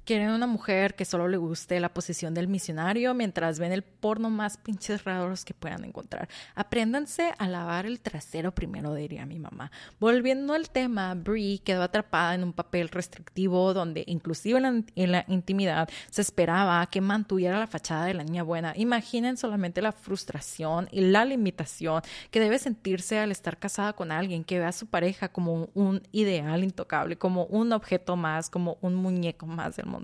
[0.06, 4.30] Quieren una mujer que solo le guste la posición del misionario mientras ven el porno
[4.30, 6.28] más pinches raros que puedan encontrar.
[6.54, 9.72] Apréndanse a lavar el trasero primero, diría mi mamá.
[9.98, 14.60] Volviendo al tema, Brie quedó atrapada en un papel restrictivo donde inclusive
[14.94, 18.74] en la, intimidad se esperaba que mantuviera la fachada de la niña buena.
[18.76, 24.44] Imaginen solamente la frustración y la limitación que debe sentirse al estar casada con alguien
[24.44, 28.94] que ve a su pareja como un ideal intocable, como un objeto más, como un
[28.94, 29.95] muñeco más del mundo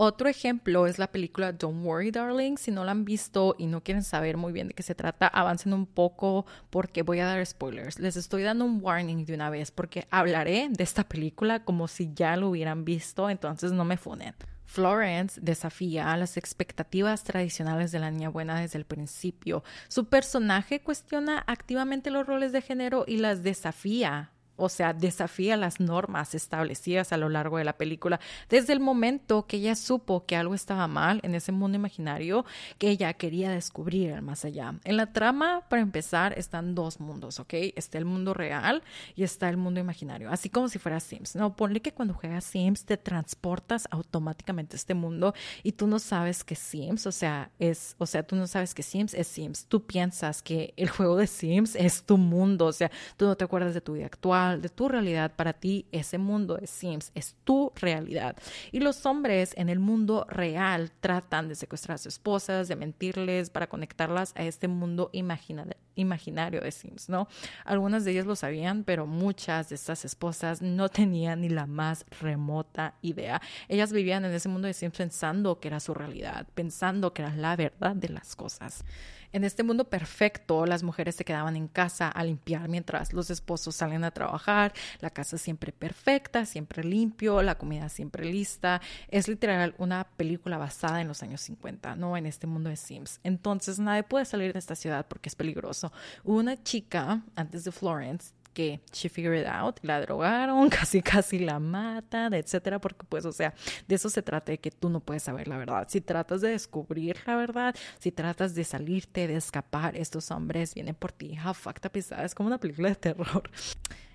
[0.00, 2.56] Otro ejemplo es la película Don't Worry Darling.
[2.56, 5.26] Si no la han visto y no quieren saber muy bien de qué se trata,
[5.26, 7.98] avancen un poco porque voy a dar spoilers.
[7.98, 12.14] Les estoy dando un warning de una vez porque hablaré de esta película como si
[12.14, 14.36] ya lo hubieran visto, entonces no me funen.
[14.66, 19.64] Florence desafía las expectativas tradicionales de la niña buena desde el principio.
[19.88, 25.80] Su personaje cuestiona activamente los roles de género y las desafía o sea, desafía las
[25.80, 28.20] normas establecidas a lo largo de la película.
[28.48, 32.44] Desde el momento que ella supo que algo estaba mal en ese mundo imaginario,
[32.78, 34.74] que ella quería descubrir el más allá.
[34.84, 37.54] En la trama, para empezar, están dos mundos, ¿ok?
[37.76, 38.82] Está el mundo real
[39.14, 41.36] y está el mundo imaginario, así como si fuera Sims.
[41.36, 45.98] No, ponle que cuando juegas Sims te transportas automáticamente a este mundo y tú no
[45.98, 49.66] sabes que Sims, o sea, es, o sea, tú no sabes que Sims es Sims.
[49.66, 53.44] Tú piensas que el juego de Sims es tu mundo, o sea, tú no te
[53.44, 57.36] acuerdas de tu vida actual de tu realidad, para ti ese mundo de Sims es
[57.44, 58.36] tu realidad.
[58.72, 63.50] Y los hombres en el mundo real tratan de secuestrar a sus esposas, de mentirles
[63.50, 67.28] para conectarlas a este mundo imaginario de Sims, ¿no?
[67.64, 72.06] Algunas de ellas lo sabían, pero muchas de estas esposas no tenían ni la más
[72.20, 73.40] remota idea.
[73.68, 77.34] Ellas vivían en ese mundo de Sims pensando que era su realidad, pensando que era
[77.34, 78.84] la verdad de las cosas.
[79.32, 83.76] En este mundo perfecto, las mujeres se quedaban en casa a limpiar mientras los esposos
[83.76, 88.80] salen a trabajar, la casa siempre perfecta, siempre limpio, la comida siempre lista.
[89.08, 92.16] Es literal una película basada en los años 50, ¿no?
[92.16, 93.20] En este mundo de Sims.
[93.22, 95.92] Entonces nadie puede salir de esta ciudad porque es peligroso.
[96.24, 101.60] Una chica, antes de Florence, que she figured it out, la drogaron, casi casi la
[101.60, 103.54] matan, etcétera, porque pues, o sea,
[103.86, 105.86] de eso se trata de que tú no puedes saber la verdad.
[105.88, 110.96] Si tratas de descubrir la verdad, si tratas de salirte, de escapar, estos hombres vienen
[110.96, 111.38] por ti.
[111.38, 113.48] How fucked up Es como una película de terror.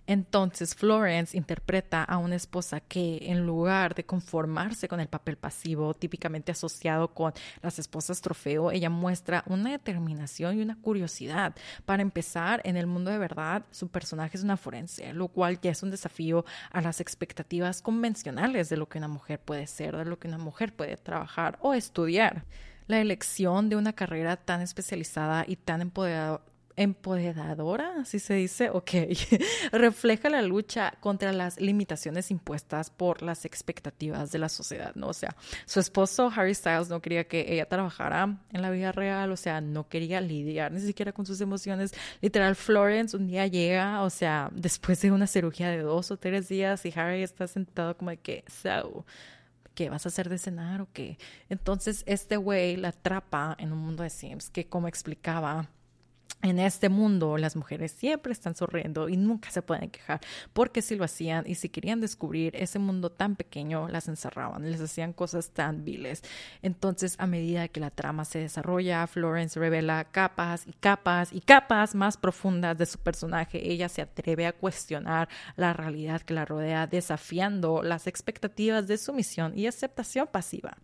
[0.06, 5.94] Entonces Florence interpreta a una esposa que en lugar de conformarse con el papel pasivo
[5.94, 11.56] típicamente asociado con las esposas trofeo, ella muestra una determinación y una curiosidad.
[11.86, 15.72] Para empezar, en el mundo de verdad, su personaje es una forense, lo cual ya
[15.72, 20.06] es un desafío a las expectativas convencionales de lo que una mujer puede ser, de
[20.06, 22.44] lo que una mujer puede trabajar o estudiar.
[22.88, 26.42] La elección de una carrera tan especializada y tan empoderada
[26.75, 28.91] empoderadora, así se dice, ok,
[29.71, 35.07] refleja la lucha contra las limitaciones impuestas por las expectativas de la sociedad, ¿no?
[35.07, 39.31] O sea, su esposo Harry Styles no quería que ella trabajara en la vida real,
[39.31, 41.93] o sea, no quería lidiar ni siquiera con sus emociones.
[42.21, 46.49] Literal, Florence un día llega, o sea, después de una cirugía de dos o tres
[46.49, 49.05] días y Harry está sentado como de que, so,
[49.75, 51.17] ¿qué vas a hacer de cenar o qué?
[51.49, 55.69] Entonces, este güey la atrapa en un mundo de Sims que, como explicaba,
[56.43, 60.19] en este mundo las mujeres siempre están sonriendo y nunca se pueden quejar,
[60.51, 64.82] porque si lo hacían y si querían descubrir ese mundo tan pequeño, las encerraban, les
[64.82, 66.21] hacían cosas tan viles.
[66.62, 71.95] Entonces, a medida que la trama se desarrolla, Florence revela capas y capas y capas
[71.95, 73.71] más profundas de su personaje.
[73.71, 79.58] Ella se atreve a cuestionar la realidad que la rodea, desafiando las expectativas de sumisión
[79.58, 80.77] y aceptación pasiva.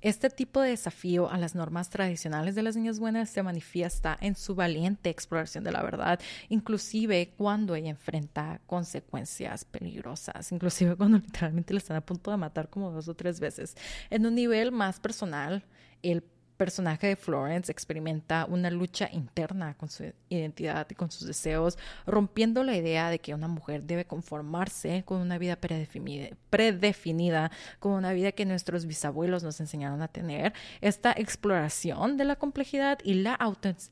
[0.00, 4.36] Este tipo de desafío a las normas tradicionales de las niñas buenas se manifiesta en
[4.36, 11.72] su valiente exploración de la verdad, inclusive cuando ella enfrenta consecuencias peligrosas, inclusive cuando literalmente
[11.72, 13.76] le están a punto de matar como dos o tres veces.
[14.10, 15.64] En un nivel más personal,
[16.02, 16.22] el
[16.56, 22.62] personaje de Florence experimenta una lucha interna con su identidad y con sus deseos, rompiendo
[22.62, 28.12] la idea de que una mujer debe conformarse con una vida predefinida, predefinida con una
[28.12, 30.52] vida que nuestros bisabuelos nos enseñaron a tener.
[30.80, 33.38] Esta exploración de la complejidad y la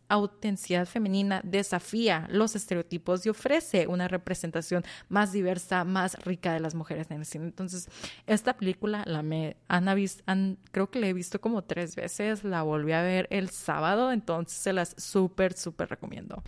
[0.09, 6.75] autenticidad femenina desafía los estereotipos y ofrece una representación más diversa, más rica de las
[6.75, 7.47] mujeres en el cine.
[7.47, 7.89] Entonces,
[8.27, 9.89] esta película la me han,
[10.27, 14.59] han creo que la he visto como tres veces volví a ver el sábado, entonces
[14.59, 16.43] se las súper, súper recomiendo.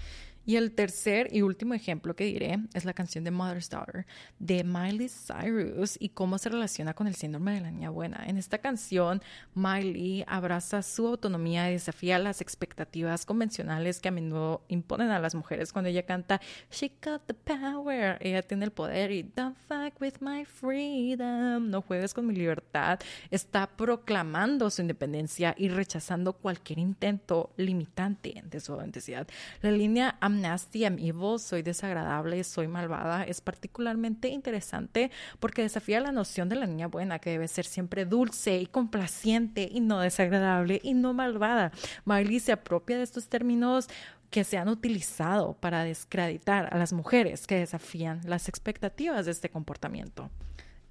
[0.46, 4.06] Y el tercer y último ejemplo que diré es la canción de Mother's Daughter
[4.38, 8.24] de Miley Cyrus y cómo se relaciona con el síndrome de la niña buena.
[8.26, 9.22] En esta canción,
[9.54, 15.34] Miley abraza su autonomía y desafía las expectativas convencionales que a menudo imponen a las
[15.34, 18.16] mujeres cuando ella canta She got the power.
[18.20, 21.70] Ella tiene el poder y Don't fuck with my freedom.
[21.70, 23.00] No juegues con mi libertad.
[23.32, 29.26] Está proclamando su independencia y rechazando cualquier intento limitante de su autenticidad.
[29.62, 36.12] La línea nasty, I'm evil, soy desagradable, soy malvada, es particularmente interesante porque desafía la
[36.12, 40.80] noción de la niña buena, que debe ser siempre dulce y complaciente y no desagradable
[40.82, 41.72] y no malvada.
[42.04, 43.88] Miley se apropia de estos términos
[44.30, 49.50] que se han utilizado para descreditar a las mujeres que desafían las expectativas de este
[49.50, 50.30] comportamiento.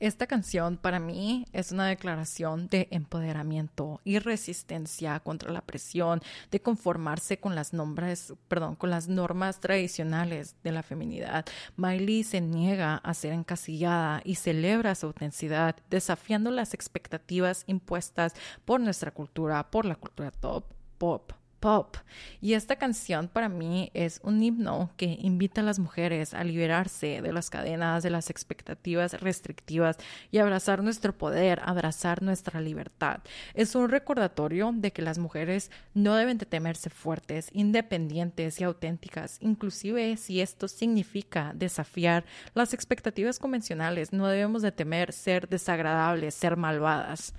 [0.01, 6.61] Esta canción para mí es una declaración de empoderamiento y resistencia contra la presión de
[6.61, 11.45] conformarse con las nombres, perdón, con las normas tradicionales de la feminidad.
[11.77, 18.33] Miley se niega a ser encasillada y celebra su autenticidad, desafiando las expectativas impuestas
[18.65, 20.65] por nuestra cultura, por la cultura top,
[20.97, 21.97] pop, pop.
[22.41, 27.21] Y esta canción para mí es un himno que invita a las mujeres a liberarse
[27.21, 29.97] de las cadenas, de las expectativas restrictivas
[30.31, 33.21] y abrazar nuestro poder, abrazar nuestra libertad.
[33.53, 39.37] Es un recordatorio de que las mujeres no deben de temerse fuertes, independientes y auténticas,
[39.41, 44.13] inclusive si esto significa desafiar las expectativas convencionales.
[44.13, 47.33] No debemos de temer ser desagradables, ser malvadas.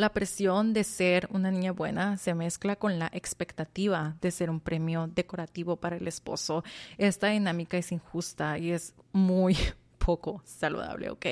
[0.00, 4.58] La presión de ser una niña buena se mezcla con la expectativa de ser un
[4.58, 6.64] premio decorativo para el esposo.
[6.96, 9.58] Esta dinámica es injusta y es muy,
[10.04, 11.26] poco saludable, ¿ok?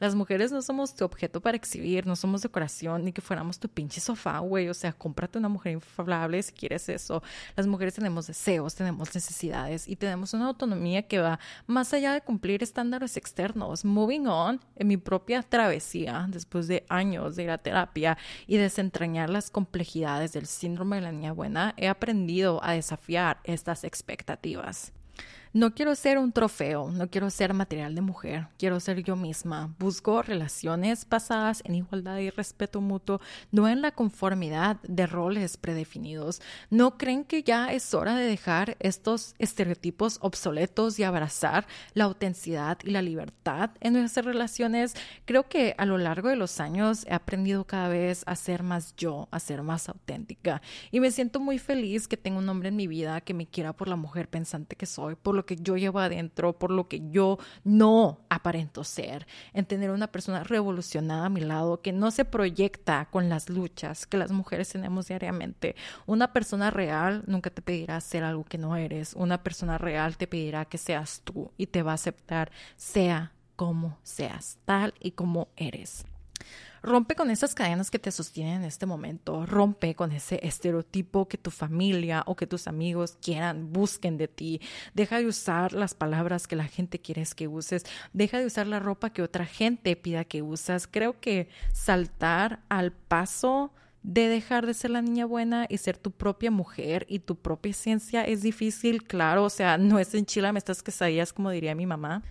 [0.00, 3.68] Las mujeres no somos tu objeto para exhibir, no somos decoración, ni que fuéramos tu
[3.68, 4.68] pinche sofá, güey.
[4.68, 7.22] O sea, cómprate una mujer inflable si quieres eso.
[7.54, 12.22] Las mujeres tenemos deseos, tenemos necesidades y tenemos una autonomía que va más allá de
[12.22, 13.84] cumplir estándares externos.
[13.84, 19.28] Moving on, en mi propia travesía, después de años de ir a terapia y desentrañar
[19.28, 24.93] las complejidades del síndrome de la niña buena, he aprendido a desafiar estas expectativas.
[25.54, 29.72] No quiero ser un trofeo, no quiero ser material de mujer, quiero ser yo misma.
[29.78, 33.20] Busco relaciones basadas en igualdad y respeto mutuo,
[33.52, 36.42] no en la conformidad de roles predefinidos.
[36.70, 42.78] ¿No creen que ya es hora de dejar estos estereotipos obsoletos y abrazar la autenticidad
[42.82, 44.94] y la libertad en nuestras relaciones?
[45.24, 48.96] Creo que a lo largo de los años he aprendido cada vez a ser más
[48.96, 50.62] yo, a ser más auténtica.
[50.90, 53.72] Y me siento muy feliz que tengo un hombre en mi vida que me quiera
[53.72, 57.02] por la mujer pensante que soy, por lo que yo llevo adentro, por lo que
[57.10, 62.24] yo no aparento ser, en tener una persona revolucionada a mi lado que no se
[62.24, 65.76] proyecta con las luchas que las mujeres tenemos diariamente.
[66.06, 69.14] Una persona real nunca te pedirá ser algo que no eres.
[69.14, 73.98] Una persona real te pedirá que seas tú y te va a aceptar, sea como
[74.02, 76.04] seas, tal y como eres.
[76.82, 79.46] Rompe con esas cadenas que te sostienen en este momento.
[79.46, 84.60] Rompe con ese estereotipo que tu familia o que tus amigos quieran, busquen de ti.
[84.92, 87.84] Deja de usar las palabras que la gente quiere que uses.
[88.12, 90.86] Deja de usar la ropa que otra gente pida que usas.
[90.86, 96.10] Creo que saltar al paso de dejar de ser la niña buena y ser tu
[96.10, 100.58] propia mujer y tu propia esencia es difícil, claro, o sea, no es en me
[100.58, 102.22] estas quesadillas como diría mi mamá,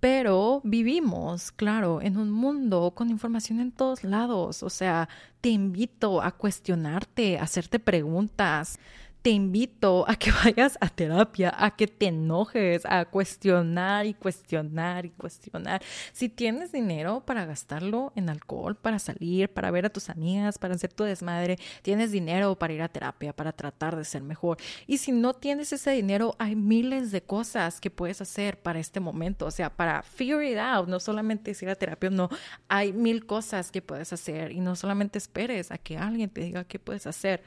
[0.00, 4.62] pero vivimos, claro, en un mundo con información en todos lados.
[4.62, 5.08] O sea,
[5.40, 8.78] te invito a cuestionarte, a hacerte preguntas
[9.22, 15.06] te invito a que vayas a terapia, a que te enojes, a cuestionar y cuestionar
[15.06, 15.82] y cuestionar.
[16.12, 20.74] Si tienes dinero para gastarlo en alcohol, para salir, para ver a tus amigas, para
[20.74, 24.58] hacer tu desmadre, tienes dinero para ir a terapia, para tratar de ser mejor.
[24.86, 29.00] Y si no tienes ese dinero, hay miles de cosas que puedes hacer para este
[29.00, 32.28] momento, o sea, para figure it out, no solamente ir a terapia, no,
[32.68, 36.64] hay mil cosas que puedes hacer y no solamente esperes a que alguien te diga
[36.64, 37.42] qué puedes hacer.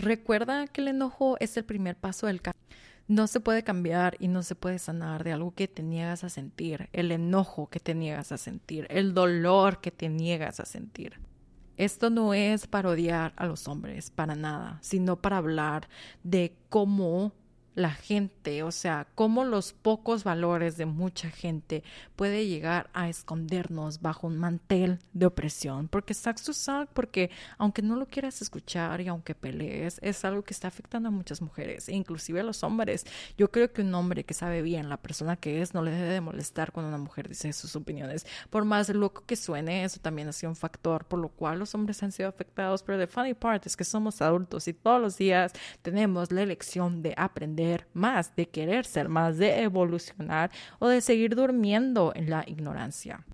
[0.00, 2.58] Recuerda que el enojo es el primer paso del cambio.
[3.06, 6.30] No se puede cambiar y no se puede sanar de algo que te niegas a
[6.30, 11.20] sentir, el enojo que te niegas a sentir, el dolor que te niegas a sentir.
[11.76, 15.88] Esto no es para odiar a los hombres, para nada, sino para hablar
[16.22, 17.32] de cómo
[17.74, 21.84] la gente, o sea, cómo los pocos valores de mucha gente
[22.16, 26.52] puede llegar a escondernos bajo un mantel de opresión, porque sucks to
[26.92, 31.12] porque aunque no lo quieras escuchar y aunque pelees, es algo que está afectando a
[31.12, 33.06] muchas mujeres, e inclusive a los hombres.
[33.38, 36.12] Yo creo que un hombre que sabe bien la persona que es no le debe
[36.12, 40.28] de molestar cuando una mujer dice sus opiniones, por más loco que suene, eso también
[40.28, 43.34] ha sido un factor por lo cual los hombres han sido afectados, pero the funny
[43.34, 45.52] part es que somos adultos y todos los días
[45.82, 47.59] tenemos la elección de aprender
[47.92, 53.24] más, de querer ser más, de evolucionar o de seguir durmiendo en la ignorancia.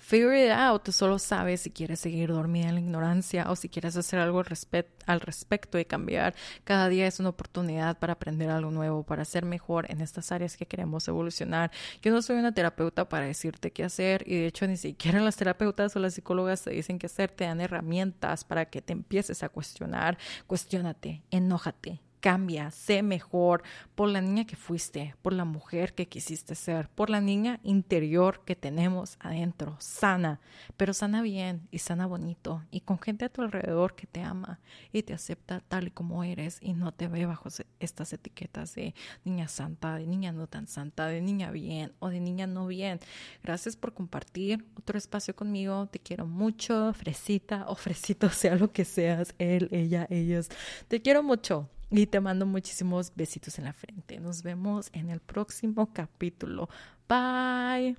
[0.00, 3.68] Figure it out, tú solo sabes si quieres seguir dormida en la ignorancia o si
[3.68, 4.42] quieres hacer algo
[5.06, 6.34] al, respecto y cambiar.
[6.64, 10.56] Cada día es una oportunidad para aprender algo nuevo, para ser mejor en estas áreas
[10.56, 11.70] que queremos evolucionar.
[12.00, 15.36] Yo no soy una terapeuta para decirte qué hacer y de hecho ni siquiera las
[15.36, 19.42] terapeutas o las psicólogas te dicen qué hacer, te dan herramientas para que te empieces
[19.42, 20.16] a cuestionar.
[20.46, 23.62] Cuestiónate, enójate, cambia, sé mejor
[23.94, 28.44] por la niña que fuiste, por la mujer que quisiste ser, por la niña interior
[28.44, 30.40] que tenemos adentro, sana,
[30.76, 34.60] pero sana bien y sana bonito y con gente a tu alrededor que te ama
[34.92, 37.48] y te acepta tal y como eres y no te ve bajo
[37.80, 38.94] estas etiquetas de
[39.24, 43.00] niña santa, de niña no tan santa, de niña bien o de niña no bien.
[43.42, 47.76] Gracias por compartir otro espacio conmigo, te quiero mucho, fresita o
[48.30, 50.48] sea lo que seas, él, ella, ellos,
[50.88, 51.68] te quiero mucho.
[51.90, 54.20] Y te mando muchísimos besitos en la frente.
[54.20, 56.68] Nos vemos en el próximo capítulo.
[57.08, 57.96] Bye.